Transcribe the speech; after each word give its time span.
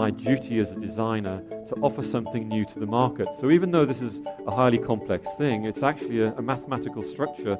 my 0.00 0.10
duty 0.10 0.58
as 0.58 0.72
a 0.72 0.76
designer 0.76 1.42
to 1.68 1.74
offer 1.82 2.02
something 2.02 2.48
new 2.48 2.64
to 2.64 2.80
the 2.80 2.86
market. 2.86 3.28
So 3.38 3.50
even 3.50 3.70
though 3.70 3.84
this 3.84 4.00
is 4.00 4.22
a 4.46 4.50
highly 4.50 4.78
complex 4.78 5.28
thing, 5.36 5.66
it's 5.66 5.82
actually 5.82 6.22
a, 6.22 6.32
a 6.36 6.40
mathematical 6.40 7.02
structure. 7.02 7.58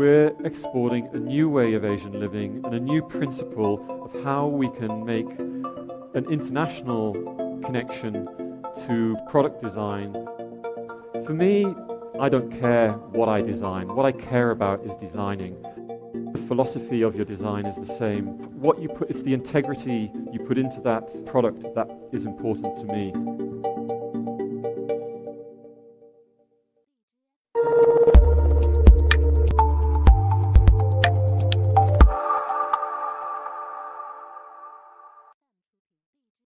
We're 0.00 0.32
exporting 0.44 1.08
a 1.12 1.18
new 1.18 1.48
way 1.48 1.74
of 1.74 1.84
Asian 1.84 2.18
living 2.18 2.60
and 2.64 2.74
a 2.74 2.80
new 2.80 3.02
principle 3.02 3.74
of 4.04 4.24
how 4.24 4.48
we 4.48 4.68
can 4.80 5.04
make 5.04 5.30
an 6.18 6.24
international 6.28 7.12
connection 7.64 8.14
to 8.88 9.16
product 9.28 9.60
design. 9.60 10.12
For 11.24 11.34
me, 11.34 11.72
I 12.18 12.28
don't 12.28 12.50
care 12.60 12.90
what 13.18 13.28
I 13.28 13.42
design. 13.42 13.86
What 13.94 14.06
I 14.06 14.10
care 14.10 14.50
about 14.50 14.84
is 14.84 14.96
designing. 14.96 15.54
Philosophy 16.48 17.02
of 17.02 17.14
your 17.14 17.26
design 17.26 17.66
is 17.66 17.76
the 17.76 17.84
same. 17.84 18.24
What 18.58 18.80
you 18.80 18.88
put, 18.88 19.10
it's 19.10 19.20
the 19.20 19.34
integrity 19.34 20.10
you 20.32 20.40
put 20.40 20.56
into 20.56 20.80
that 20.80 21.06
product 21.26 21.60
that 21.74 21.90
is 22.10 22.24
important 22.24 22.78
to 22.78 22.84
me. 22.86 23.08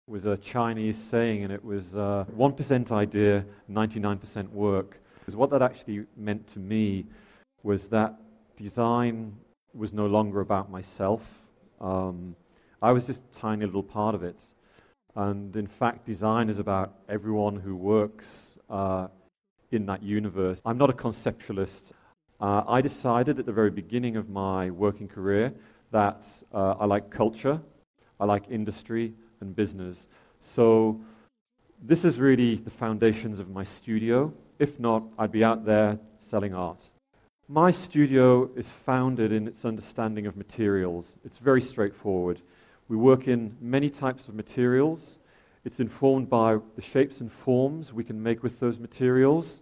It 0.08 0.12
was 0.12 0.26
a 0.28 0.38
Chinese 0.38 0.96
saying, 0.96 1.44
and 1.44 1.52
it 1.52 1.66
was 1.66 1.96
uh, 1.96 2.26
1% 2.38 2.92
idea, 2.92 3.44
99% 3.68 4.50
work. 4.52 5.00
Because 5.18 5.36
what 5.36 5.50
that 5.50 5.64
actually 5.64 6.06
meant 6.16 6.46
to 6.50 6.60
me 6.60 7.08
was 7.64 7.88
that 7.88 8.20
design 8.56 9.36
was 9.78 9.94
no 9.94 10.08
longer 10.08 10.42
about 10.42 10.72
myself. 10.72 11.22
Um, 11.80 12.36
I 12.82 12.92
was 12.92 13.06
just 13.06 13.22
a 13.22 13.40
tiny 13.40 13.66
little 13.66 13.84
part 13.84 14.16
of 14.16 14.24
it. 14.24 14.42
And 15.16 15.56
in 15.56 15.68
fact, 15.68 16.06
design 16.06 16.50
is 16.50 16.60
about 16.60 16.94
everyone 17.10 17.56
who 17.56 17.76
works 17.76 18.58
uh, 18.70 19.08
in 19.72 19.86
that 19.88 20.04
universe. 20.04 20.62
I'm 20.66 20.78
not 20.78 20.90
a 20.90 20.94
conceptualist. 20.94 21.92
Uh, 22.40 22.64
I 22.68 22.82
decided 22.82 23.40
at 23.40 23.46
the 23.46 23.52
very 23.52 23.72
beginning 23.72 24.16
of 24.16 24.30
my 24.30 24.70
working 24.70 25.08
career 25.08 25.54
that 25.92 26.26
uh, 26.54 26.76
I 26.80 26.86
like 26.86 27.10
culture, 27.10 27.60
I 28.20 28.26
like 28.26 28.44
industry 28.50 29.14
and 29.42 29.56
business. 29.56 30.08
So 30.40 31.02
this 31.82 32.06
is 32.06 32.20
really 32.20 32.56
the 32.56 32.70
foundations 32.70 33.40
of 33.40 33.50
my 33.50 33.64
studio. 33.64 34.34
If 34.60 34.80
not, 34.80 35.04
I'd 35.18 35.32
be 35.32 35.44
out 35.44 35.66
there 35.66 35.98
selling 36.20 36.54
art. 36.54 36.82
My 37.50 37.72
studio 37.72 38.50
is 38.58 38.68
founded 38.68 39.32
in 39.32 39.48
its 39.48 39.64
understanding 39.64 40.28
of 40.28 40.36
materials. 40.36 41.16
It's 41.24 41.38
very 41.38 41.62
straightforward. 41.62 42.42
We 42.90 42.98
work 42.98 43.30
in 43.30 43.56
many 43.62 43.90
types 43.90 44.28
of 44.28 44.36
materials. 44.36 45.18
It's 45.64 45.80
informed 45.80 46.30
by 46.30 46.58
the 46.76 46.82
shapes 46.82 47.22
and 47.22 47.32
forms 47.32 47.94
we 47.94 48.04
can 48.04 48.22
make 48.22 48.44
with 48.44 48.60
those 48.60 48.80
materials. 48.80 49.62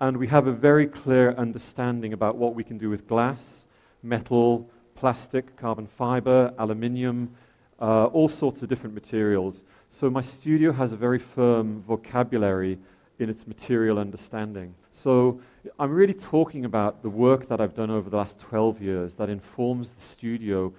And 0.00 0.16
we 0.16 0.28
have 0.28 0.46
a 0.46 0.52
very 0.52 0.86
clear 0.86 1.32
understanding 1.32 2.12
about 2.12 2.36
what 2.36 2.54
we 2.54 2.62
can 2.62 2.78
do 2.78 2.88
with 2.88 3.08
glass, 3.08 3.66
metal, 4.00 4.70
plastic, 4.94 5.56
carbon 5.56 5.88
fiber, 5.88 6.54
aluminium, 6.56 7.34
uh, 7.80 8.04
all 8.04 8.28
sorts 8.28 8.62
of 8.62 8.68
different 8.68 8.94
materials. 8.94 9.64
So 9.90 10.08
my 10.08 10.22
studio 10.22 10.70
has 10.70 10.92
a 10.92 10.96
very 10.96 11.18
firm 11.18 11.82
vocabulary 11.82 12.78
in 13.18 13.28
its 13.28 13.44
material 13.48 13.98
understanding. 13.98 14.76
So 14.92 15.40
I'm 15.78 15.92
really 15.92 16.14
talking 16.14 16.64
about 16.64 17.02
the 17.02 17.08
work 17.08 17.48
that 17.48 17.60
I've 17.60 17.74
done 17.74 17.90
over 17.90 18.10
the 18.10 18.16
last 18.16 18.38
12 18.38 18.82
years 18.82 19.14
that 19.14 19.30
informs 19.30 19.92
the 19.92 20.00
studio. 20.00 20.72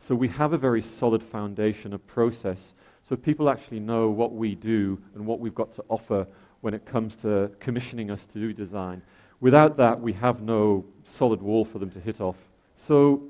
So 0.00 0.14
we 0.14 0.28
have 0.28 0.52
a 0.52 0.58
very 0.58 0.82
solid 0.82 1.22
foundation, 1.22 1.94
a 1.94 1.98
process, 1.98 2.74
so 3.02 3.16
people 3.16 3.48
actually 3.48 3.80
know 3.80 4.10
what 4.10 4.34
we 4.34 4.54
do 4.54 4.98
and 5.14 5.24
what 5.24 5.40
we've 5.40 5.54
got 5.54 5.72
to 5.72 5.84
offer 5.88 6.26
when 6.60 6.74
it 6.74 6.84
comes 6.84 7.16
to 7.16 7.50
commissioning 7.58 8.10
us 8.10 8.26
to 8.26 8.38
do 8.38 8.52
design. 8.52 9.00
Without 9.40 9.76
that, 9.78 9.98
we 9.98 10.12
have 10.12 10.42
no 10.42 10.84
solid 11.04 11.40
wall 11.40 11.64
for 11.64 11.78
them 11.78 11.90
to 11.90 12.00
hit 12.00 12.20
off. 12.20 12.36
So 12.74 13.22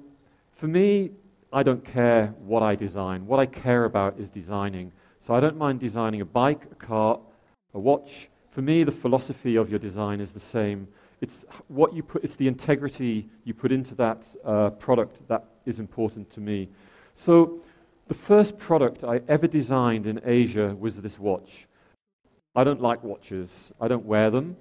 for 0.56 0.66
me, 0.66 1.10
I 1.52 1.62
don't 1.62 1.84
care 1.84 2.34
what 2.40 2.62
I 2.62 2.74
design. 2.74 3.26
What 3.26 3.38
I 3.38 3.46
care 3.46 3.84
about 3.84 4.18
is 4.18 4.30
designing. 4.30 4.90
So 5.20 5.32
I 5.32 5.40
don't 5.40 5.56
mind 5.56 5.78
designing 5.78 6.22
a 6.22 6.24
bike, 6.24 6.64
a 6.72 6.74
car, 6.74 7.20
a 7.72 7.78
watch, 7.78 8.30
for 8.50 8.62
me, 8.62 8.84
the 8.84 8.92
philosophy 8.92 9.56
of 9.56 9.70
your 9.70 9.78
design 9.78 10.20
is 10.20 10.32
the 10.32 10.40
same. 10.40 10.88
It's 11.20 11.44
what 11.68 11.92
you 11.92 12.02
put, 12.02 12.24
it's 12.24 12.36
the 12.36 12.48
integrity 12.48 13.28
you 13.44 13.54
put 13.54 13.72
into 13.72 13.94
that 13.96 14.26
uh, 14.44 14.70
product 14.70 15.26
that 15.28 15.44
is 15.66 15.78
important 15.78 16.30
to 16.30 16.40
me. 16.40 16.68
So, 17.14 17.60
the 18.06 18.14
first 18.14 18.56
product 18.58 19.04
I 19.04 19.20
ever 19.28 19.46
designed 19.46 20.06
in 20.06 20.20
Asia 20.24 20.74
was 20.78 21.00
this 21.00 21.18
watch. 21.18 21.66
I 22.56 22.64
don't 22.64 22.80
like 22.80 23.04
watches, 23.04 23.70
I 23.80 23.88
don't 23.88 24.06
wear 24.06 24.30
them, 24.30 24.56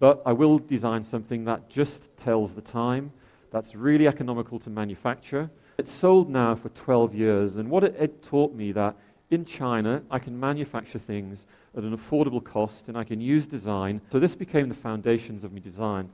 but 0.00 0.20
I 0.26 0.32
will 0.32 0.58
design 0.58 1.04
something 1.04 1.44
that 1.44 1.70
just 1.70 2.16
tells 2.16 2.54
the 2.54 2.60
time, 2.60 3.12
that's 3.52 3.76
really 3.76 4.08
economical 4.08 4.58
to 4.60 4.70
manufacture. 4.70 5.48
It's 5.78 5.92
sold 5.92 6.28
now 6.28 6.56
for 6.56 6.70
12 6.70 7.14
years, 7.14 7.56
and 7.56 7.70
what 7.70 7.84
it, 7.84 7.94
it 7.98 8.22
taught 8.22 8.52
me 8.52 8.72
that 8.72 8.96
in 9.32 9.46
China, 9.46 10.02
I 10.10 10.18
can 10.18 10.38
manufacture 10.38 10.98
things 10.98 11.46
at 11.74 11.82
an 11.82 11.96
affordable 11.96 12.44
cost 12.44 12.88
and 12.88 12.98
I 12.98 13.04
can 13.04 13.20
use 13.20 13.46
design. 13.46 14.02
So 14.10 14.20
this 14.20 14.34
became 14.34 14.68
the 14.68 14.74
foundations 14.74 15.42
of 15.42 15.52
my 15.52 15.58
design. 15.58 16.10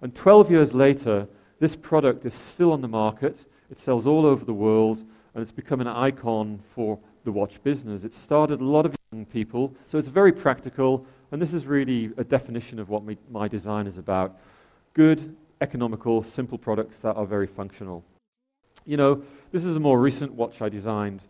And 0.00 0.14
12 0.14 0.50
years 0.50 0.72
later, 0.72 1.28
this 1.60 1.76
product 1.76 2.24
is 2.24 2.32
still 2.32 2.72
on 2.72 2.80
the 2.80 2.88
market. 2.88 3.44
It 3.70 3.78
sells 3.78 4.06
all 4.06 4.24
over 4.24 4.44
the 4.44 4.54
world 4.54 5.04
and 5.34 5.42
it's 5.42 5.52
become 5.52 5.82
an 5.82 5.86
icon 5.86 6.60
for 6.74 6.98
the 7.24 7.30
watch 7.30 7.62
business. 7.62 8.04
It 8.04 8.14
started 8.14 8.62
a 8.62 8.64
lot 8.64 8.86
of 8.86 8.96
young 9.12 9.26
people, 9.26 9.74
so 9.86 9.98
it's 9.98 10.08
very 10.08 10.32
practical. 10.32 11.06
And 11.30 11.40
this 11.40 11.52
is 11.52 11.66
really 11.66 12.10
a 12.16 12.24
definition 12.24 12.78
of 12.78 12.88
what 12.88 13.04
my, 13.04 13.16
my 13.30 13.48
design 13.48 13.86
is 13.86 13.98
about 13.98 14.38
good, 14.94 15.36
economical, 15.60 16.22
simple 16.22 16.58
products 16.58 17.00
that 17.00 17.16
are 17.16 17.26
very 17.26 17.46
functional. 17.46 18.02
You 18.84 18.96
know, 18.96 19.22
this 19.52 19.64
is 19.64 19.76
a 19.76 19.80
more 19.80 20.00
recent 20.00 20.32
watch 20.32 20.60
I 20.60 20.68
designed 20.68 21.22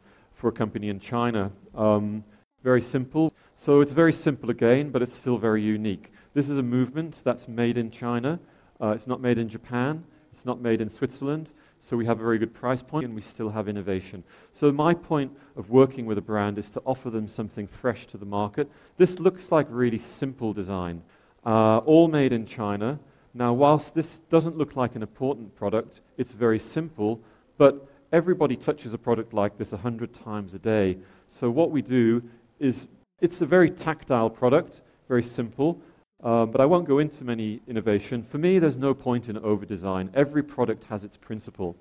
for 0.43 0.49
a 0.49 0.53
company 0.53 0.89
in 0.89 0.99
China. 0.99 1.53
Um, 1.73 2.25
very 2.65 2.83
simple. 2.83 3.33
So 3.55 3.81
it's 3.81 3.93
very 3.93 4.13
simple 4.13 4.51
again, 4.51 4.91
but 4.91 5.01
it's 5.01 5.15
still 5.15 5.39
very 5.39 5.63
unique. 5.63 6.11
This 6.35 6.49
is 6.49 6.59
a 6.59 6.63
movement 6.65 7.21
that's 7.23 7.47
made 7.47 7.79
in 7.79 7.93
China. 7.93 8.41
Uh, 8.81 8.89
it's 8.89 9.07
not 9.07 9.21
made 9.21 9.39
in 9.39 9.49
Japan. 9.49 10.03
It's 10.33 10.45
not 10.45 10.61
made 10.61 10.81
in 10.81 10.89
Switzerland. 10.89 11.53
So 11.79 11.97
we 11.97 12.07
have 12.07 12.19
a 12.19 12.25
very 12.25 12.39
good 12.39 12.53
price 12.53 12.83
point 12.83 13.05
and 13.05 13.15
we 13.15 13.21
still 13.21 13.51
have 13.51 13.69
innovation. 13.69 14.25
So 14.53 14.73
my 14.73 14.95
point 14.95 15.31
of 15.57 15.71
working 15.71 16.07
with 16.07 16.19
a 16.19 16.23
brand 16.23 16.59
is 16.59 16.69
to 16.71 16.83
offer 16.85 17.09
them 17.09 17.29
something 17.29 17.69
fresh 17.69 18.09
to 18.09 18.19
the 18.19 18.27
market. 18.27 18.69
This 18.97 19.21
looks 19.21 19.53
like 19.53 19.69
really 19.71 19.99
simple 19.99 20.53
design, 20.53 21.03
uh, 21.47 21.79
all 21.79 22.09
made 22.09 22.33
in 22.33 22.47
China. 22.47 22.99
Now, 23.33 23.53
whilst 23.53 23.95
this 23.95 24.19
doesn't 24.29 24.59
look 24.59 24.75
like 24.75 24.97
an 24.97 25.03
important 25.03 25.55
product, 25.55 26.01
it's 26.19 26.33
very 26.33 26.59
simple, 26.59 27.21
but 27.59 27.87
everybody 28.13 28.57
touches 28.57 28.93
a 28.93 28.99
product 28.99 29.33
like 29.33 29.57
this 29.57 29.73
100 29.73 30.13
times 30.13 30.55
a 30.55 30.59
day. 30.59 30.99
So 31.27 31.51
what 31.51 31.71
we 31.71 31.83
do 31.83 32.23
is, 32.61 32.89
it's 33.21 33.41
a 33.41 33.47
very 33.47 33.71
tactile 33.71 34.31
product, 34.31 34.83
very 35.09 35.23
simple, 35.23 35.81
um, 36.23 36.51
but 36.51 36.61
I 36.61 36.67
won't 36.67 36.87
go 36.87 36.99
into 36.99 37.25
many 37.25 37.61
innovation. 37.67 38.23
For 38.23 38.39
me, 38.39 38.59
there's 38.59 38.77
no 38.77 38.95
point 38.95 39.29
in 39.29 39.39
over-design. 39.39 40.11
Every 40.15 40.43
product 40.43 40.85
has 40.85 41.03
its 41.03 41.17
principle. 41.17 41.75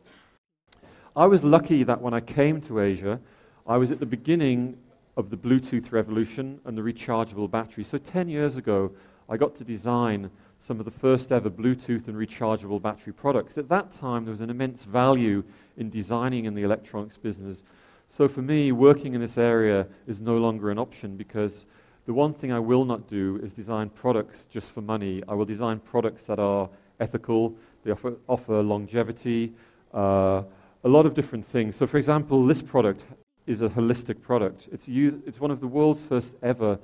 I 1.16 1.25
was 1.25 1.44
lucky 1.44 1.84
that 1.84 2.02
when 2.02 2.14
I 2.14 2.22
came 2.22 2.62
to 2.62 2.80
Asia, 2.80 3.19
I 3.68 3.78
was 3.78 3.92
at 3.92 4.00
the 4.00 4.06
beginning 4.06 4.78
of 5.18 5.30
the 5.30 5.38
Bluetooth 5.38 5.92
revolution 5.92 6.59
and 6.66 6.78
the 6.78 6.81
rechargeable 6.81 7.52
battery. 7.52 7.84
So 7.84 7.98
10 7.98 8.30
years 8.30 8.56
ago, 8.56 8.92
I 9.30 9.38
got 9.38 9.56
to 9.56 9.63
design 9.63 10.31
some 10.61 10.77
of 10.77 10.85
the 10.85 10.91
first 10.91 11.31
ever 11.31 11.49
Bluetooth 11.49 12.07
and 12.07 12.16
rechargeable 12.16 12.79
battery 12.79 13.11
products. 13.11 13.57
At 13.57 13.67
that 13.69 13.91
time, 13.91 14.25
there 14.25 14.31
was 14.31 14.41
an 14.41 14.51
immense 14.51 14.83
value 14.83 15.44
in 15.75 15.89
designing 15.89 16.45
in 16.45 16.53
the 16.53 16.62
electronics 16.62 17.18
business. 17.18 17.63
So 18.07 18.27
for 18.27 18.44
me, 18.44 18.71
working 18.71 19.15
in 19.15 19.21
this 19.21 19.39
area 19.39 19.88
is 20.06 20.19
no 20.19 20.38
longer 20.38 20.69
an 20.69 20.77
option 20.77 21.18
because 21.18 21.65
the 22.06 22.13
one 22.13 22.36
thing 22.36 22.51
I 22.51 22.59
will 22.59 22.86
not 22.86 23.07
do 23.07 23.39
is 23.41 23.53
design 23.53 23.89
products 23.89 24.45
just 24.51 24.71
for 24.71 24.81
money. 24.81 25.24
I 25.27 25.33
will 25.33 25.45
design 25.45 25.80
products 25.80 26.27
that 26.27 26.38
are 26.38 26.69
ethical, 27.00 27.56
they 27.83 27.91
offer, 27.91 28.13
offer 28.27 28.62
longevity, 28.62 29.53
uh, 29.95 30.44
a 30.83 30.88
lot 30.88 31.07
of 31.07 31.15
different 31.15 31.47
things. 31.47 31.75
So, 31.75 31.88
for 31.88 31.97
example, 31.97 32.45
this 32.45 32.62
product 32.62 33.03
is 33.47 33.62
a 33.62 33.69
holistic 33.69 34.21
product. 34.21 34.69
It's, 34.71 34.88
it's 34.88 35.39
one 35.39 35.50
of 35.50 35.59
the 35.59 35.68
world's 35.68 36.01
first 36.01 36.36
ever 36.44 36.77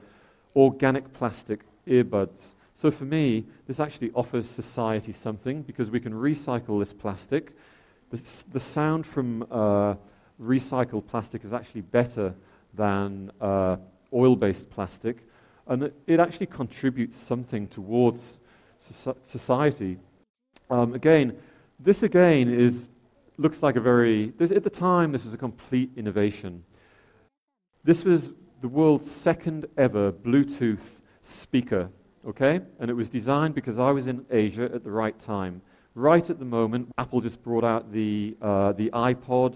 organic 0.56 1.14
plastic 1.14 1.60
earbuds 1.88 2.56
so 2.78 2.92
for 2.92 3.06
me, 3.06 3.44
this 3.66 3.80
actually 3.80 4.12
offers 4.14 4.48
society 4.48 5.12
something 5.12 5.64
because 5.64 5.90
we 5.90 6.00
can 6.00 6.14
recycle 6.14 6.78
this 6.78 6.94
plastic. 6.94 7.58
The, 8.12 8.22
the 8.54 8.60
sound 8.60 9.04
from 9.04 9.48
uh, 9.50 9.96
recycled 10.40 11.08
plastic 11.08 11.44
is 11.44 11.54
actually 11.54 11.82
better 11.82 12.36
than 12.76 13.32
uh, 13.42 13.78
oil-based 14.14 14.70
plastic, 14.70 15.28
and 15.66 15.86
it, 15.86 15.96
it, 16.06 16.20
actually 16.20 16.46
contributes 16.46 17.18
something 17.18 17.68
towards 17.68 18.42
so 18.78 19.18
society. 19.24 19.98
Um, 20.70 20.94
again, 20.94 21.36
this 21.80 22.04
again 22.04 22.48
is 22.48 22.90
looks 23.40 23.64
like 23.64 23.76
a 23.76 23.82
very. 23.82 24.34
This, 24.38 24.52
at 24.52 24.64
the 24.64 24.70
time, 24.70 25.14
this 25.14 25.24
was 25.24 25.34
a 25.34 25.38
complete 25.38 25.90
innovation. 25.98 26.64
This 27.84 28.04
was 28.04 28.34
the 28.62 28.68
world's 28.68 29.10
second 29.10 29.66
ever 29.80 30.12
Bluetooth 30.12 31.02
speaker, 31.24 31.90
okay? 32.28 32.60
And 32.80 32.90
it 32.90 32.94
was 32.94 33.10
designed 33.10 33.56
because 33.56 33.80
I 33.80 33.92
was 33.92 34.08
in 34.08 34.26
Asia 34.30 34.70
at 34.74 34.84
the 34.84 34.92
right 34.92 35.18
time. 35.20 35.62
Right 35.96 36.30
at 36.30 36.40
the 36.40 36.46
moment, 36.46 36.92
Apple 36.98 37.22
just 37.22 37.42
brought 37.42 37.64
out 37.64 37.92
the, 37.92 38.36
uh, 38.42 38.74
the 38.74 38.90
iPod, 38.92 39.56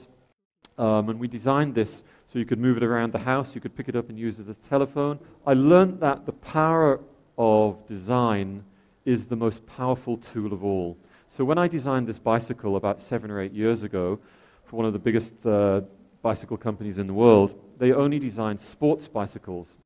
um, 0.78 1.10
and 1.10 1.20
we 1.20 1.28
designed 1.28 1.76
this 1.76 2.04
so 2.26 2.40
you 2.40 2.46
could 2.46 2.60
move 2.60 2.78
it 2.78 2.84
around 2.84 3.12
the 3.12 3.20
house, 3.20 3.54
you 3.54 3.62
could 3.62 3.76
pick 3.76 3.90
it 3.90 3.96
up 3.96 4.10
and 4.10 4.18
use 4.18 4.40
it 4.40 4.48
as 4.48 4.56
a 4.56 4.70
telephone. 4.70 5.20
I 5.46 5.54
learned 5.54 6.00
that 6.00 6.26
the 6.26 6.32
power 6.32 7.00
of 7.38 7.86
design 7.86 8.64
is 9.06 9.26
the 9.26 9.36
most 9.36 9.66
powerful 9.68 10.18
tool 10.18 10.54
of 10.54 10.64
all. 10.64 10.98
So 11.28 11.44
when 11.44 11.58
I 11.58 11.68
designed 11.68 12.08
this 12.08 12.20
bicycle 12.20 12.76
about 12.76 13.02
seven 13.02 13.30
or 13.32 13.40
eight 13.40 13.54
years 13.54 13.84
ago 13.84 14.20
for 14.64 14.78
one 14.78 14.86
of 14.86 14.94
the 14.94 15.00
biggest 15.00 15.46
uh, 15.46 15.82
bicycle 16.22 16.58
companies 16.58 16.98
in 16.98 17.08
the 17.08 17.14
world, 17.14 17.54
they 17.78 17.92
only 17.92 18.20
designed 18.20 18.62
sports 18.62 19.08
bicycles. 19.08 19.78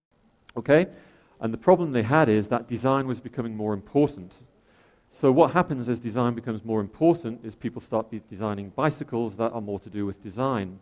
Okay? 0.55 0.87
And 1.39 1.53
the 1.53 1.57
problem 1.57 1.91
they 1.91 2.03
had 2.03 2.29
is 2.29 2.47
that 2.47 2.67
design 2.67 3.07
was 3.07 3.19
becoming 3.19 3.55
more 3.55 3.73
important. 3.73 4.33
So 5.09 5.31
what 5.31 5.51
happens 5.51 5.87
as 5.87 5.99
design 5.99 6.33
becomes 6.33 6.65
more 6.65 6.81
important 6.81 7.41
is 7.43 7.55
people 7.55 7.81
start 7.81 8.07
designing 8.29 8.69
bicycles 8.69 9.35
that 9.37 9.51
are 9.51 9.61
more 9.61 9.79
to 9.79 9.89
do 9.89 10.05
with 10.05 10.21
design. 10.21 10.79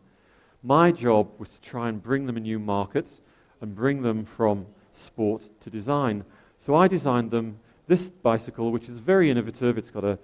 My 0.64 0.92
job 0.92 1.30
was 1.38 1.50
to 1.50 1.62
try 1.62 1.90
and 1.90 2.02
bring 2.02 2.26
them 2.26 2.38
a 2.38 2.40
new 2.40 2.58
market 2.58 3.08
and 3.62 3.76
bring 3.76 4.02
them 4.02 4.26
from 4.26 4.66
sport 4.94 5.50
to 5.62 5.70
design. 5.70 6.24
So 6.58 6.76
I 6.76 6.88
designed 6.88 7.32
them 7.32 7.60
this 7.88 8.10
bicycle, 8.10 8.72
which 8.72 8.88
is 8.90 8.98
very 8.98 9.30
innovative. 9.30 9.78
It's 9.78 9.92
got 9.92 10.04
a, 10.04 10.18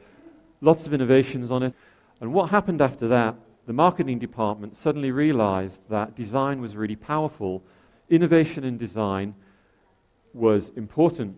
lots 0.61 0.87
of 0.87 0.93
innovations 0.93 1.51
on 1.51 1.63
it. 1.63 1.73
And 2.21 2.33
what 2.33 2.49
happened 2.49 2.81
after 2.81 3.07
that, 3.09 3.35
the 3.67 3.73
marketing 3.73 4.19
department 4.19 4.75
suddenly 4.75 5.11
realized 5.11 5.81
that 5.89 6.15
design 6.15 6.61
was 6.61 6.75
really 6.75 6.95
powerful. 6.95 7.61
Innovation 8.09 8.63
in 8.63 8.77
design 8.77 9.35
was 10.33 10.71
important. 10.75 11.37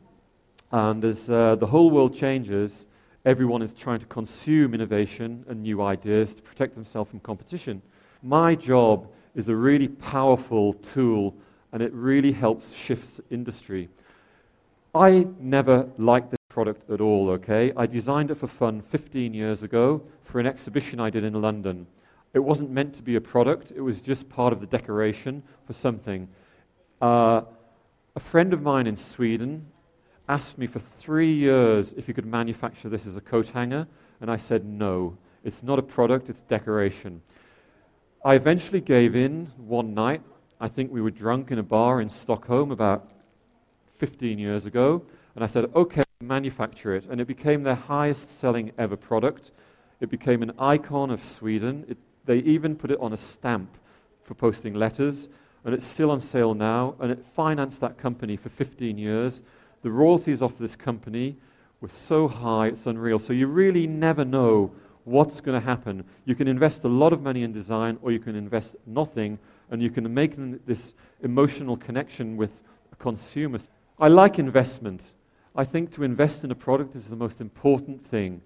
And 0.72 1.04
as 1.04 1.30
uh, 1.30 1.56
the 1.56 1.68
whole 1.68 1.92
world 1.92 2.16
changes, 2.16 2.86
everyone 3.26 3.62
is 3.62 3.74
trying 3.74 4.00
to 4.00 4.06
consume 4.06 4.74
innovation 4.74 5.46
and 5.48 5.62
new 5.62 5.82
ideas 5.82 6.34
to 6.36 6.42
protect 6.42 6.76
themselves 6.76 7.10
from 7.10 7.20
competition. 7.20 7.82
My 8.24 8.56
job 8.56 9.08
is 9.36 9.50
a 9.50 9.56
really 9.56 9.88
powerful 9.88 10.74
tool, 10.74 11.36
and 11.72 11.82
it 11.82 11.94
really 11.94 12.32
helps 12.32 12.74
shift 12.74 13.22
industry. 13.30 13.90
I 14.94 15.28
never 15.40 15.90
liked 15.98 16.32
this 16.32 16.40
product 16.50 16.90
at 16.90 17.00
all, 17.00 17.30
okay? 17.30 17.72
I 17.78 17.86
designed 17.86 18.32
it 18.32 18.36
for 18.36 18.48
fun 18.48 18.82
15 18.82 19.34
years 19.34 19.64
ago 19.64 20.02
for 20.24 20.40
an 20.40 20.48
exhibition 20.48 21.00
I 21.00 21.10
did 21.10 21.24
in 21.24 21.34
London. 21.34 21.88
It 22.34 22.40
wasn't 22.40 22.72
meant 22.72 22.94
to 22.96 23.02
be 23.02 23.16
a 23.16 23.22
product, 23.22 23.72
it 23.76 23.82
was 23.82 24.02
just 24.02 24.30
part 24.30 24.54
of 24.54 24.60
the 24.60 24.68
decoration 24.68 25.44
for 25.66 25.74
something. 25.74 26.28
Uh, 27.02 27.42
a 28.16 28.19
friend 28.19 28.54
of 28.54 28.62
mine 28.62 28.88
in 28.88 28.96
Sweden 28.96 29.66
asked 30.28 30.58
me 30.58 30.68
for 30.68 30.80
three 30.80 31.34
years 31.34 31.94
if 31.94 32.08
he 32.08 32.13
could 32.13 32.25
manufacture 32.25 32.90
this 32.90 33.08
as 33.08 33.16
a 33.16 33.22
coat 33.22 33.50
hanger, 33.50 33.88
and 34.19 34.30
I 34.30 34.38
said 34.38 34.66
no. 34.66 35.18
It's 35.44 35.63
not 35.63 35.80
a 35.80 35.81
product, 35.81 36.30
it's 36.30 36.42
decoration. 36.42 37.22
I 38.24 38.36
eventually 38.36 38.81
gave 38.81 39.16
in 39.16 39.52
one 39.58 39.94
night. 39.94 40.22
I 40.60 40.68
think 40.68 40.92
we 40.92 41.02
were 41.02 41.12
drunk 41.12 41.52
in 41.52 41.60
a 41.60 41.63
bar 41.63 42.02
in 42.02 42.10
Stockholm 42.10 42.72
about 42.72 43.10
15 43.98 44.38
years 44.38 44.66
ago, 44.66 45.04
and 45.36 45.44
I 45.44 45.48
said, 45.48 45.72
okay, 45.74 46.04
manufacture 46.22 46.96
it. 46.96 47.06
And 47.10 47.19
it 47.19 47.25
became 47.25 47.64
their 47.64 47.75
highest 47.75 48.40
selling 48.40 48.72
ever 48.78 48.96
product. 48.96 49.52
It 50.02 50.10
became 50.10 50.44
an 50.44 50.52
icon 50.60 51.10
of 51.10 51.24
Sweden. 51.24 51.86
It, 51.88 51.98
they 52.25 52.38
even 52.40 52.75
put 52.75 52.92
it 52.92 53.00
on 53.00 53.14
a 53.14 53.18
stamp 53.18 53.78
for 54.24 54.36
posting 54.36 54.74
letters, 54.74 55.30
and 55.63 55.74
it's 55.74 55.86
still 55.86 56.12
on 56.12 56.19
sale 56.19 56.54
now. 56.54 56.96
And 57.00 57.12
it 57.12 57.25
financed 57.36 57.81
that 57.81 57.98
company 57.98 58.36
for 58.38 58.50
15 58.50 58.98
years. 58.98 59.42
The 59.84 59.92
royalties 59.92 60.42
off 60.42 60.58
this 60.58 60.75
company 60.75 61.36
were 61.81 61.90
so 61.90 62.28
high, 62.28 62.68
it's 62.68 62.86
unreal. 62.86 63.19
So 63.19 63.34
you 63.34 63.48
really 63.48 63.88
never 63.88 64.24
know 64.24 64.72
what's 65.04 65.42
going 65.42 65.60
to 65.60 65.66
happen. 65.66 66.04
You 66.25 66.36
can 66.36 66.48
invest 66.48 66.84
a 66.84 66.88
lot 66.88 67.13
of 67.13 67.22
money 67.22 67.44
in 67.44 67.52
design, 67.52 67.98
or 68.02 68.12
you 68.12 68.19
can 68.19 68.36
invest 68.36 68.75
nothing, 68.86 69.40
and 69.72 69.81
you 69.81 69.90
can 69.90 70.13
make 70.13 70.36
this 70.66 70.94
emotional 71.24 71.78
connection 71.78 72.38
with 72.38 72.52
a 72.92 72.96
consumer. 72.98 73.60
I 74.00 74.07
like 74.07 74.38
investment. 74.38 75.02
I 75.56 75.64
think 75.64 75.92
to 75.96 76.04
invest 76.04 76.44
in 76.44 76.52
a 76.52 76.56
product 76.56 76.96
is 76.96 77.10
the 77.10 77.16
most 77.16 77.42
important 77.42 78.06
thing. 78.06 78.42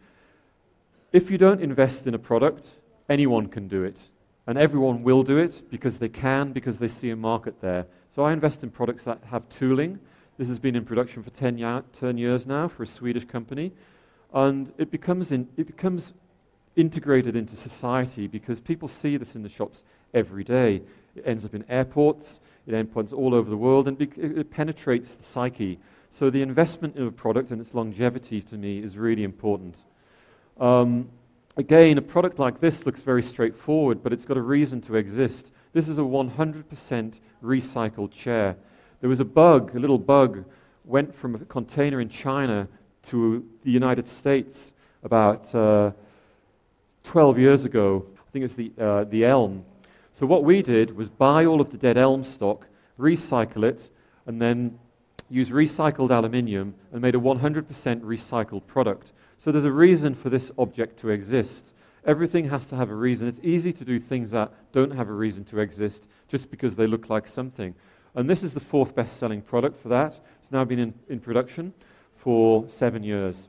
If 1.12 1.30
you 1.30 1.38
don't 1.38 1.62
invest 1.62 2.08
in 2.08 2.14
a 2.14 2.20
product, 2.20 2.72
anyone 3.10 3.48
can 3.48 3.68
do 3.68 3.84
it. 3.84 4.00
And 4.48 4.58
everyone 4.58 5.04
will 5.04 5.24
do 5.24 5.38
it 5.38 5.70
because 5.72 5.98
they 5.98 6.10
can, 6.10 6.52
because 6.52 6.78
they 6.78 6.88
see 6.88 7.10
a 7.10 7.16
market 7.16 7.62
there. 7.62 7.88
So 8.10 8.24
I 8.24 8.34
invest 8.34 8.64
in 8.64 8.70
products 8.70 9.04
that 9.04 9.20
have 9.32 9.48
tooling. 9.50 10.00
This 10.38 10.48
has 10.50 10.60
been 10.60 10.76
in 10.76 10.86
production 10.86 11.24
for 11.24 11.32
10, 11.32 11.58
ya- 11.58 11.82
10 12.00 12.18
years 12.18 12.46
now 12.46 12.68
for 12.68 12.84
a 12.84 12.88
Swedish 12.88 13.26
company. 13.26 13.72
And 14.34 14.72
it 14.78 14.92
becomes, 14.92 15.32
in, 15.32 15.48
it 15.58 15.66
becomes 15.66 16.14
integrated 16.76 17.36
into 17.36 17.56
society 17.56 18.28
because 18.28 18.60
people 18.60 18.88
see 18.88 19.18
this 19.18 19.36
in 19.36 19.44
the 19.44 19.50
shops 19.50 19.84
every 20.14 20.44
day. 20.44 20.82
It 21.16 21.24
ends 21.26 21.46
up 21.46 21.56
in 21.56 21.64
airports, 21.70 22.40
it 22.68 22.74
endpoints 22.74 23.14
all 23.14 23.34
over 23.34 23.50
the 23.50 23.58
world, 23.58 23.88
and 23.88 24.00
it 24.02 24.52
penetrates 24.52 25.16
the 25.16 25.24
psyche. 25.24 25.80
So 26.10 26.30
the 26.30 26.42
investment 26.42 26.96
in 26.96 27.08
a 27.08 27.12
product 27.12 27.52
and 27.52 27.62
its 27.62 27.74
longevity 27.74 28.42
to 28.42 28.56
me 28.56 28.80
is 28.80 28.98
really 28.98 29.24
important. 29.24 29.76
Um, 30.60 31.10
again, 31.58 31.98
a 31.98 32.02
product 32.02 32.40
like 32.40 32.60
this 32.60 32.86
looks 32.86 33.02
very 33.02 33.24
straightforward, 33.24 34.04
but 34.04 34.14
it's 34.14 34.26
got 34.26 34.38
a 34.38 34.42
reason 34.42 34.82
to 34.82 34.96
exist. 34.96 35.52
This 35.74 35.88
is 35.88 35.98
a 35.98 36.02
100% 36.02 37.14
recycled 37.44 38.12
chair. 38.12 38.56
There 39.02 39.10
was 39.10 39.20
a 39.20 39.26
bug, 39.26 39.76
a 39.76 39.80
little 39.80 39.98
bug, 39.98 40.46
went 40.84 41.14
from 41.14 41.36
a 41.36 41.40
container 41.40 42.00
in 42.00 42.10
China 42.10 42.68
to 43.08 43.46
the 43.64 43.72
United 43.72 44.08
States 44.08 44.74
about 45.04 45.54
uh, 45.54 45.92
12 47.04 47.40
years 47.40 47.66
ago. 47.66 48.06
I 48.18 48.32
think 48.32 48.46
it's 48.46 48.54
the, 48.56 48.72
uh, 48.80 49.04
the 49.06 49.26
elm. 49.26 49.64
So 50.14 50.26
what 50.26 50.44
we 50.44 50.62
did 50.62 50.96
was 50.96 51.10
buy 51.10 51.46
all 51.46 51.62
of 51.62 51.72
the 51.72 51.78
dead 51.78 51.98
elm 51.98 52.24
stock, 52.24 52.68
recycle 53.00 53.64
it, 53.64 53.90
and 54.26 54.42
then 54.42 54.80
use 55.30 55.50
recycled 55.50 56.12
aluminium 56.12 56.76
and 56.92 57.02
made 57.02 57.16
a 57.16 57.20
100% 57.20 57.66
recycled 58.02 58.66
product. 58.68 59.12
So 59.46 59.52
there's 59.52 59.66
a 59.66 59.72
reason 59.72 60.16
for 60.16 60.32
this 60.32 60.52
object 60.58 60.98
to 61.02 61.12
exist. 61.12 61.72
Everything 62.04 62.50
has 62.50 62.66
to 62.66 62.76
have 62.76 62.90
a 62.90 62.96
reason. 62.96 63.28
It's 63.28 63.40
easy 63.44 63.72
to 63.74 63.86
do 63.86 64.00
things 64.00 64.32
that 64.32 64.52
don't 64.72 64.96
have 64.96 65.08
a 65.08 65.14
reason 65.14 65.44
to 65.46 65.60
exist 65.60 66.08
just 66.28 66.50
because 66.50 66.76
they 66.76 66.88
look 66.88 67.12
like 67.12 67.28
something. 67.28 67.76
And 68.16 68.28
this 68.28 68.42
is 68.42 68.56
the 68.56 68.60
fourth 68.60 68.96
best 68.96 69.18
selling 69.18 69.44
product 69.44 69.80
for 69.80 69.90
that. 69.90 70.20
It's 70.42 70.52
now 70.52 70.66
been 70.66 70.80
in, 70.80 70.96
in 71.10 71.20
production 71.20 71.76
for 72.16 72.68
seven 72.70 73.04
years. 73.04 73.48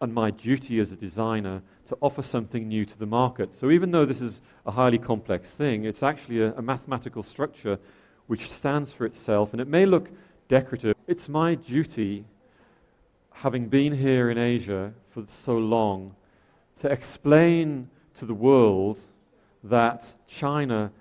And 0.00 0.14
my 0.14 0.30
duty 0.30 0.78
as 0.78 0.92
a 0.92 0.96
designer 0.96 1.62
to 1.88 1.98
offer 2.00 2.22
something 2.22 2.68
new 2.68 2.84
to 2.84 2.96
the 2.96 3.06
market. 3.06 3.56
So 3.56 3.72
even 3.72 3.90
though 3.90 4.06
this 4.06 4.20
is 4.20 4.40
a 4.64 4.70
highly 4.70 4.98
complex 4.98 5.50
thing, 5.50 5.84
it's 5.84 6.04
actually 6.04 6.42
a, 6.42 6.52
a 6.52 6.62
mathematical 6.62 7.24
structure 7.24 7.80
which 8.28 8.48
stands 8.48 8.92
for 8.92 9.04
itself, 9.04 9.50
and 9.50 9.60
it 9.60 9.66
may 9.66 9.84
look 9.84 10.10
decorative. 10.48 10.94
It's 11.08 11.28
my 11.28 11.56
duty, 11.56 12.24
having 13.40 13.66
been 13.66 13.96
here 13.96 14.30
in 14.30 14.36
Asia 14.36 14.92
for 15.08 15.24
so 15.26 15.56
long, 15.56 16.14
to 16.78 16.92
explain 16.92 17.88
to 18.12 18.26
the 18.26 18.34
world 18.34 18.98
that 19.64 20.04
China 20.26 20.92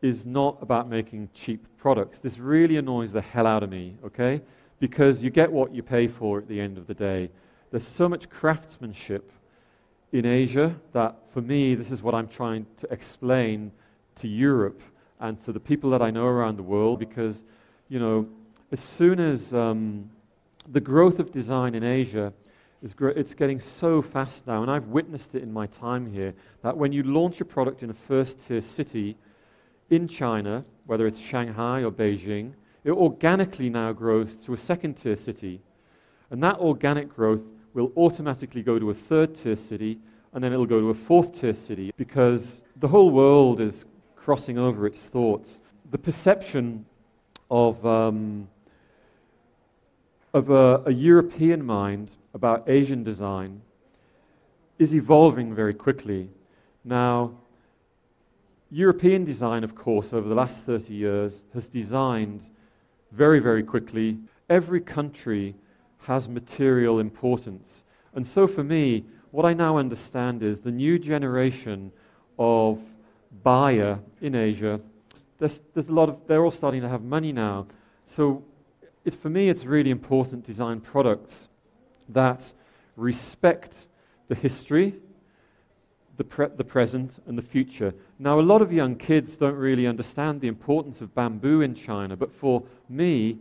is 0.00 0.24
not 0.24 0.56
about 0.62 0.88
making 0.88 1.28
cheap 1.34 1.66
products. 1.76 2.20
This 2.20 2.38
really 2.38 2.76
annoys 2.76 3.12
the 3.12 3.20
hell 3.20 3.48
out 3.48 3.64
of 3.64 3.70
me, 3.70 3.96
okay? 4.04 4.40
Because 4.78 5.20
you 5.20 5.30
get 5.30 5.50
what 5.50 5.74
you 5.74 5.82
pay 5.82 6.06
for 6.06 6.38
at 6.38 6.46
the 6.46 6.60
end 6.60 6.78
of 6.78 6.86
the 6.86 6.94
day. 6.94 7.28
There's 7.72 7.86
so 7.86 8.08
much 8.08 8.30
craftsmanship 8.30 9.32
in 10.12 10.26
Asia 10.26 10.76
that 10.92 11.16
for 11.32 11.40
me, 11.40 11.74
this 11.74 11.90
is 11.90 12.04
what 12.04 12.14
I'm 12.14 12.28
trying 12.28 12.66
to 12.82 12.92
explain 12.92 13.72
to 14.16 14.28
Europe 14.28 14.80
and 15.18 15.40
to 15.40 15.50
the 15.50 15.58
people 15.58 15.90
that 15.90 16.02
I 16.02 16.12
know 16.12 16.26
around 16.26 16.56
the 16.56 16.62
world 16.62 17.00
because, 17.00 17.42
you 17.88 17.98
know, 17.98 18.28
as 18.70 18.78
soon 18.78 19.18
as 19.18 19.52
um, 19.52 20.08
the 20.70 20.80
growth 20.80 21.18
of 21.18 21.30
design 21.30 21.74
in 21.74 21.84
Asia 21.84 22.32
is 22.82 22.94
gr- 22.94 23.08
it's 23.08 23.34
getting 23.34 23.60
so 23.60 24.02
fast 24.02 24.46
now, 24.46 24.62
and 24.62 24.70
I've 24.70 24.88
witnessed 24.88 25.34
it 25.34 25.42
in 25.42 25.52
my 25.52 25.66
time 25.66 26.12
here, 26.12 26.34
that 26.62 26.76
when 26.76 26.92
you 26.92 27.02
launch 27.02 27.40
a 27.40 27.44
product 27.44 27.82
in 27.82 27.90
a 27.90 27.94
first 27.94 28.46
tier 28.46 28.60
city 28.60 29.16
in 29.90 30.08
China, 30.08 30.64
whether 30.86 31.06
it's 31.06 31.18
Shanghai 31.18 31.82
or 31.82 31.90
Beijing, 31.90 32.52
it 32.84 32.90
organically 32.90 33.70
now 33.70 33.92
grows 33.92 34.36
to 34.36 34.52
a 34.52 34.58
second 34.58 34.94
tier 34.94 35.16
city. 35.16 35.60
And 36.30 36.42
that 36.42 36.58
organic 36.58 37.14
growth 37.14 37.42
will 37.72 37.92
automatically 37.96 38.62
go 38.62 38.78
to 38.78 38.90
a 38.90 38.94
third 38.94 39.34
tier 39.34 39.56
city, 39.56 39.98
and 40.32 40.42
then 40.42 40.52
it'll 40.52 40.66
go 40.66 40.80
to 40.80 40.90
a 40.90 40.94
fourth 40.94 41.40
tier 41.40 41.54
city 41.54 41.92
because 41.96 42.64
the 42.76 42.88
whole 42.88 43.10
world 43.10 43.60
is 43.60 43.84
crossing 44.16 44.58
over 44.58 44.86
its 44.86 45.06
thoughts. 45.06 45.60
The 45.90 45.98
perception 45.98 46.84
of, 47.50 47.84
um, 47.86 48.48
of 50.34 50.50
a, 50.50 50.82
a 50.86 50.90
European 50.90 51.64
mind 51.64 52.10
about 52.34 52.68
Asian 52.68 53.04
design 53.04 53.62
is 54.80 54.92
evolving 54.92 55.54
very 55.54 55.72
quickly. 55.72 56.28
Now, 56.84 57.32
European 58.70 59.24
design, 59.24 59.62
of 59.62 59.76
course, 59.76 60.12
over 60.12 60.28
the 60.28 60.34
last 60.34 60.66
30 60.66 60.92
years, 60.92 61.44
has 61.54 61.68
designed 61.68 62.42
very, 63.12 63.38
very 63.38 63.62
quickly. 63.62 64.18
Every 64.50 64.80
country 64.80 65.54
has 66.00 66.28
material 66.28 66.98
importance. 66.98 67.84
And 68.14 68.26
so 68.26 68.48
for 68.48 68.64
me, 68.64 69.04
what 69.30 69.44
I 69.44 69.54
now 69.54 69.78
understand 69.78 70.42
is 70.42 70.60
the 70.60 70.72
new 70.72 70.98
generation 70.98 71.92
of 72.40 72.80
buyer 73.44 74.00
in 74.20 74.34
Asia, 74.34 74.80
there's, 75.38 75.60
there's 75.72 75.88
a 75.88 75.94
lot 75.94 76.08
of, 76.08 76.18
they're 76.26 76.44
all 76.44 76.50
starting 76.50 76.82
to 76.82 76.88
have 76.88 77.02
money 77.02 77.32
now. 77.32 77.68
So 78.04 78.42
it, 79.04 79.14
for 79.14 79.28
me, 79.28 79.48
it's 79.48 79.64
really 79.64 79.90
important 79.90 80.44
design 80.44 80.80
products 80.80 81.48
that 82.08 82.52
respect 82.96 83.86
the 84.28 84.34
history, 84.34 84.94
the, 86.16 86.24
pre- 86.24 86.48
the 86.56 86.64
present, 86.64 87.22
and 87.26 87.36
the 87.36 87.42
future. 87.42 87.92
Now, 88.18 88.40
a 88.40 88.42
lot 88.42 88.62
of 88.62 88.72
young 88.72 88.96
kids 88.96 89.36
don't 89.36 89.56
really 89.56 89.86
understand 89.86 90.40
the 90.40 90.48
importance 90.48 91.00
of 91.00 91.14
bamboo 91.14 91.60
in 91.60 91.74
China, 91.74 92.16
but 92.16 92.32
for 92.32 92.62
me, 92.88 93.38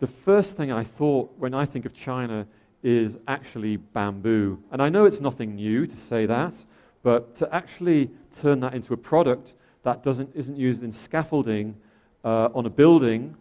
the 0.00 0.06
first 0.06 0.56
thing 0.56 0.72
I 0.72 0.84
thought 0.84 1.32
when 1.38 1.54
I 1.54 1.64
think 1.64 1.86
of 1.86 1.94
China 1.94 2.46
is 2.82 3.16
actually 3.28 3.76
bamboo. 3.76 4.62
And 4.70 4.82
I 4.82 4.88
know 4.88 5.04
it's 5.04 5.20
nothing 5.20 5.54
new 5.54 5.86
to 5.86 5.96
say 5.96 6.26
that, 6.26 6.54
but 7.02 7.36
to 7.36 7.54
actually 7.54 8.10
turn 8.40 8.60
that 8.60 8.74
into 8.74 8.92
a 8.92 8.96
product 8.96 9.54
that 9.84 10.02
doesn't, 10.02 10.30
isn't 10.34 10.56
used 10.56 10.82
in 10.82 10.92
scaffolding 10.92 11.76
uh, 12.24 12.48
on 12.54 12.66
a 12.66 12.70
building 12.70 13.36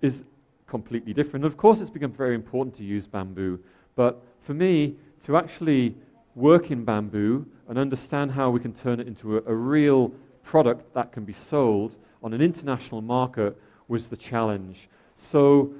is 0.00 0.24
completely 0.66 1.12
different. 1.12 1.44
Of 1.44 1.56
course, 1.56 1.80
it's 1.80 1.90
become 1.90 2.12
very 2.12 2.34
important 2.34 2.76
to 2.76 2.84
use 2.84 3.06
bamboo, 3.06 3.60
but 3.96 4.22
for 4.42 4.54
me, 4.54 4.96
to 5.24 5.36
actually 5.36 5.94
work 6.34 6.70
in 6.70 6.84
bamboo 6.84 7.46
and 7.68 7.78
understand 7.78 8.32
how 8.32 8.50
we 8.50 8.60
can 8.60 8.72
turn 8.72 9.00
it 9.00 9.06
into 9.06 9.38
a, 9.38 9.42
a 9.46 9.54
real 9.54 10.12
product 10.42 10.92
that 10.94 11.12
can 11.12 11.24
be 11.24 11.32
sold 11.32 11.96
on 12.22 12.32
an 12.32 12.40
international 12.40 13.00
market 13.00 13.56
was 13.88 14.08
the 14.08 14.16
challenge. 14.16 14.88
So, 15.16 15.72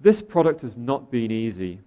this 0.00 0.22
product 0.22 0.60
has 0.60 0.76
not 0.76 1.10
been 1.10 1.30
easy. 1.30 1.80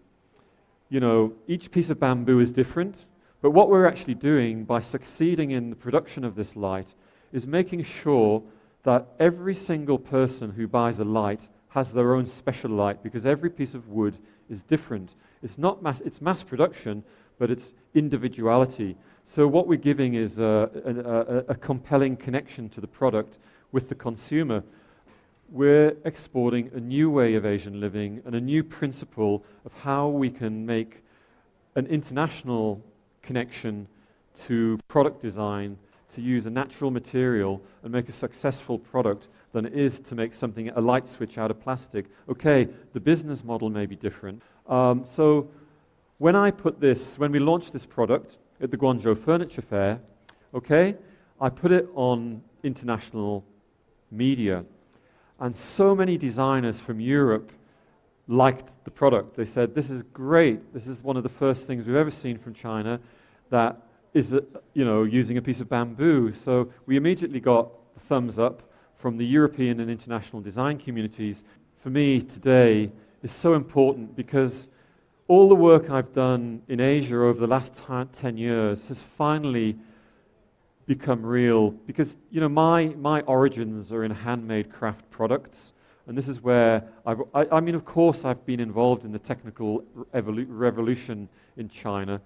You 0.90 1.00
know, 1.00 1.34
each 1.48 1.72
piece 1.72 1.90
of 1.90 2.00
bamboo 2.00 2.40
is 2.40 2.52
different, 2.52 3.06
but 3.42 3.52
what 3.52 3.70
we're 3.70 3.88
actually 3.88 4.16
doing 4.16 4.66
by 4.66 4.82
succeeding 4.82 5.52
in 5.52 5.70
the 5.70 5.76
production 5.76 6.26
of 6.26 6.36
this 6.36 6.56
light 6.56 6.88
is 7.32 7.48
making 7.48 7.84
sure 7.84 8.44
that 8.84 9.08
every 9.20 9.56
single 9.56 9.98
person 9.98 10.52
who 10.52 10.68
buys 10.68 11.00
a 11.00 11.06
light 11.06 11.48
has 11.72 11.94
their 11.94 12.14
own 12.16 12.28
special 12.28 12.70
light 12.70 13.02
because 13.02 13.26
every 13.26 13.50
piece 13.50 13.74
of 13.74 13.88
wood 13.88 14.18
is 14.50 14.62
different. 14.62 15.16
It's 15.42 15.58
not 15.58 15.82
mass, 15.82 16.02
it's 16.02 16.22
mass 16.22 16.44
production, 16.44 17.04
but 17.40 17.50
it's 17.50 17.74
individuality. 17.94 18.98
So 19.24 19.48
what 19.48 19.68
we're 19.68 19.78
giving 19.78 20.16
is 20.16 20.38
a, 20.38 20.70
a, 21.48 21.52
a, 21.52 21.56
compelling 21.56 22.18
connection 22.18 22.68
to 22.70 22.82
the 22.82 22.88
product 22.88 23.38
with 23.72 23.88
the 23.88 23.96
consumer. 23.96 24.64
We're 25.50 25.96
exporting 26.04 26.72
a 26.74 26.80
new 26.80 27.10
way 27.10 27.36
of 27.36 27.46
Asian 27.46 27.80
living 27.80 28.22
and 28.26 28.36
a 28.36 28.42
new 28.42 28.64
principle 28.64 29.44
of 29.66 29.74
how 29.74 30.10
we 30.10 30.30
can 30.30 30.66
make 30.66 31.04
an 31.76 31.88
international 31.88 32.82
connection 33.22 33.88
to 34.46 34.78
product 34.88 35.22
design 35.22 35.78
to 36.16 36.22
use 36.22 36.46
a 36.46 36.50
natural 36.50 36.92
material 36.92 37.62
and 37.84 37.94
make 37.94 38.10
a 38.10 38.12
successful 38.12 38.78
product 38.78 39.30
than 39.52 39.66
it 39.66 39.74
is 39.74 40.00
to 40.00 40.16
make 40.16 40.34
something, 40.34 40.70
a 40.70 40.82
light 40.82 41.08
switch 41.08 41.38
out 41.38 41.52
of 41.52 41.62
plastic. 41.62 42.06
Okay, 42.30 42.68
the 42.94 43.00
business 43.00 43.44
model 43.44 43.70
may 43.70 43.86
be 43.86 43.96
different. 43.96 44.42
Um, 44.68 45.04
so 45.06 45.50
when 46.18 46.36
I 46.36 46.52
put 46.52 46.80
this, 46.80 47.18
when 47.20 47.32
we 47.32 47.40
launched 47.40 47.74
this 47.74 47.86
product 47.86 48.38
at 48.62 48.72
the 48.72 48.78
Guangzhou 48.78 49.18
Furniture 49.18 49.62
Fair, 49.62 50.00
okay, 50.54 50.96
I 51.40 51.50
put 51.50 51.72
it 51.72 51.90
on 51.96 52.42
international 52.64 53.44
media. 54.12 54.64
And 55.40 55.56
so 55.56 55.96
many 55.96 56.18
designers 56.18 56.80
from 56.80 57.00
Europe 57.00 57.52
liked 58.28 58.72
the 58.84 58.92
product. 58.92 59.36
They 59.36 59.46
said, 59.46 59.74
This 59.74 59.90
is 59.90 60.04
great. 60.04 60.74
This 60.74 60.88
is 60.88 61.02
one 61.02 61.18
of 61.18 61.24
the 61.24 61.30
first 61.30 61.68
things 61.68 61.86
we've 61.86 61.96
ever 61.96 62.12
seen 62.12 62.38
from 62.38 62.54
China 62.54 63.00
that 63.50 63.78
is, 64.14 64.34
a, 64.34 64.44
you 64.74 64.86
know, 64.86 65.04
using 65.04 65.38
a 65.38 65.42
piece 65.42 65.60
of 65.60 65.68
bamboo. 65.68 66.32
So 66.34 66.72
we 66.86 66.96
immediately 66.96 67.40
got 67.40 67.70
the 67.96 68.00
thumbs 68.02 68.38
up 68.38 68.71
from 69.02 69.18
the 69.18 69.26
European 69.26 69.80
and 69.80 69.90
international 69.90 70.42
design 70.44 70.78
communities. 70.78 71.44
For 71.82 71.90
me 71.90 72.22
today 72.22 72.92
is 73.24 73.32
so 73.32 73.56
important 73.56 74.16
because 74.16 74.70
all 75.28 75.50
the 75.50 75.56
work 75.56 75.90
I've 75.90 76.14
done 76.14 76.62
in 76.68 76.80
Asia 76.80 77.16
over 77.16 77.40
the 77.40 77.48
last 77.48 77.76
t- 77.76 78.20
10 78.22 78.38
years 78.38 78.88
has 78.90 79.02
finally 79.02 79.76
become 80.86 81.26
real 81.26 81.72
because, 81.72 82.16
you 82.30 82.40
know, 82.40 82.50
my, 82.50 82.88
my 83.00 83.22
origins 83.22 83.92
are 83.92 84.04
in 84.04 84.12
handmade 84.12 84.72
craft 84.72 85.10
products. 85.10 85.74
And 86.06 86.16
this 86.16 86.28
is 86.28 86.42
where 86.42 86.84
I've, 87.04 87.22
I, 87.34 87.48
I 87.54 87.60
mean, 87.60 87.74
of 87.74 87.86
course, 87.86 88.24
I've 88.24 88.46
been 88.46 88.60
involved 88.60 89.04
in 89.04 89.12
the 89.12 89.20
technical 89.20 89.84
evolu- 90.14 90.46
revolution 90.48 91.28
in 91.58 91.70
China. 91.70 92.22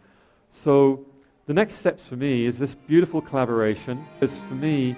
So 0.52 1.06
the 1.46 1.54
next 1.54 1.76
steps 1.76 2.06
for 2.06 2.18
me 2.18 2.46
is 2.46 2.60
this 2.60 2.76
beautiful 2.76 3.22
collaboration. 3.22 4.06
Because 4.20 4.38
for 4.50 4.56
me, 4.56 4.98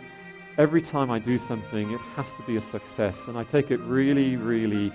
every 0.57 0.81
time 0.81 1.11
I 1.11 1.19
do 1.19 1.37
something, 1.37 1.91
it 1.91 2.01
has 2.15 2.33
to 2.33 2.41
be 2.43 2.57
a 2.57 2.61
success. 2.61 3.27
And 3.27 3.37
I 3.37 3.43
take 3.43 3.69
it 3.71 3.79
really, 3.81 4.35
really 4.35 4.91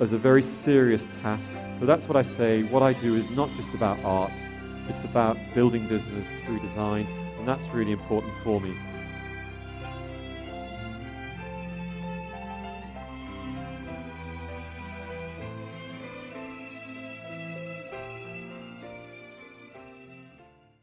as 0.00 0.12
a 0.12 0.18
very 0.18 0.42
serious 0.42 1.06
task. 1.22 1.58
So 1.78 1.86
that's 1.86 2.08
what 2.08 2.16
I 2.16 2.22
say. 2.22 2.62
What 2.64 2.82
I 2.82 2.92
do 2.94 3.14
is 3.14 3.30
not 3.36 3.48
just 3.56 3.72
about 3.74 4.02
art, 4.04 4.32
it's 4.88 5.04
about 5.04 5.36
building 5.54 5.86
business 5.86 6.26
through 6.44 6.60
design, 6.60 7.06
and 7.38 7.46
that's 7.46 7.66
really 7.68 7.92
important 7.92 8.32
for 8.42 8.60
me. 8.60 8.74